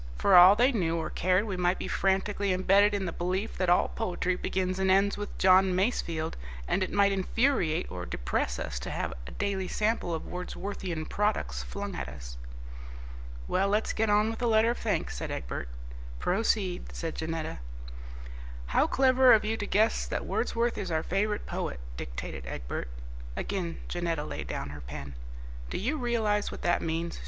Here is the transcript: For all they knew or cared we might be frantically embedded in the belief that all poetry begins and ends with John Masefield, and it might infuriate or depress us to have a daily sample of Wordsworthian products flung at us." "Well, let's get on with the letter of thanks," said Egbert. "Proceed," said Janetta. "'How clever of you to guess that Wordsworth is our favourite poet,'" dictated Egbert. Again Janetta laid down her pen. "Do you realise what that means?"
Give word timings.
For 0.17 0.35
all 0.35 0.55
they 0.55 0.71
knew 0.71 0.97
or 0.97 1.11
cared 1.11 1.45
we 1.45 1.55
might 1.57 1.77
be 1.77 1.87
frantically 1.87 2.51
embedded 2.53 2.95
in 2.95 3.05
the 3.05 3.11
belief 3.11 3.55
that 3.59 3.69
all 3.69 3.89
poetry 3.89 4.35
begins 4.35 4.79
and 4.79 4.89
ends 4.89 5.15
with 5.15 5.37
John 5.37 5.75
Masefield, 5.75 6.37
and 6.67 6.81
it 6.81 6.91
might 6.91 7.11
infuriate 7.11 7.85
or 7.91 8.07
depress 8.07 8.57
us 8.57 8.79
to 8.79 8.89
have 8.89 9.13
a 9.27 9.31
daily 9.31 9.67
sample 9.67 10.11
of 10.15 10.23
Wordsworthian 10.25 11.05
products 11.07 11.61
flung 11.61 11.93
at 11.93 12.09
us." 12.09 12.35
"Well, 13.47 13.67
let's 13.67 13.93
get 13.93 14.09
on 14.09 14.31
with 14.31 14.39
the 14.39 14.47
letter 14.47 14.71
of 14.71 14.79
thanks," 14.79 15.17
said 15.17 15.29
Egbert. 15.29 15.69
"Proceed," 16.17 16.85
said 16.91 17.13
Janetta. 17.13 17.59
"'How 18.65 18.87
clever 18.87 19.33
of 19.33 19.45
you 19.45 19.55
to 19.55 19.67
guess 19.67 20.07
that 20.07 20.25
Wordsworth 20.25 20.79
is 20.79 20.89
our 20.89 21.03
favourite 21.03 21.45
poet,'" 21.45 21.79
dictated 21.95 22.47
Egbert. 22.47 22.87
Again 23.35 23.77
Janetta 23.87 24.23
laid 24.23 24.47
down 24.47 24.69
her 24.71 24.81
pen. 24.81 25.13
"Do 25.69 25.77
you 25.77 25.95
realise 25.95 26.49
what 26.51 26.63
that 26.63 26.81
means?" 26.81 27.19